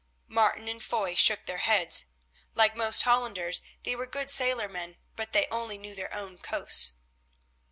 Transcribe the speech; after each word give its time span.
Martin 0.27 0.67
and 0.67 0.81
Foy 0.83 1.13
shook 1.13 1.45
their 1.45 1.59
heads. 1.59 2.07
Like 2.55 2.75
most 2.75 3.03
Hollanders 3.03 3.61
they 3.83 3.95
were 3.95 4.07
good 4.07 4.29
sailormen, 4.31 4.97
but 5.15 5.31
they 5.31 5.45
only 5.51 5.77
knew 5.77 5.93
their 5.93 6.11
own 6.11 6.39
coasts. 6.39 6.93